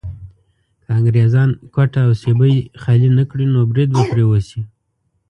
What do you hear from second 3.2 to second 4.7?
کړي نو بريد به پرې وشي.